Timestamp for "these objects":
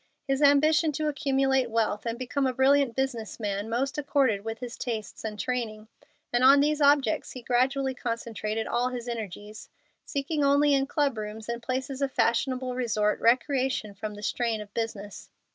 6.59-7.33